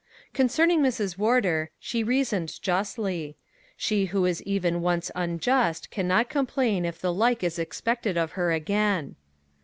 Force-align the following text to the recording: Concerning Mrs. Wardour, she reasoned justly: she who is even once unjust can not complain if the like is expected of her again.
Concerning 0.33 0.81
Mrs. 0.81 1.15
Wardour, 1.19 1.69
she 1.79 2.03
reasoned 2.03 2.59
justly: 2.63 3.37
she 3.77 4.05
who 4.05 4.25
is 4.25 4.41
even 4.41 4.81
once 4.81 5.11
unjust 5.13 5.91
can 5.91 6.07
not 6.07 6.27
complain 6.27 6.85
if 6.85 6.99
the 6.99 7.13
like 7.13 7.43
is 7.43 7.59
expected 7.59 8.17
of 8.17 8.31
her 8.31 8.51
again. 8.51 9.15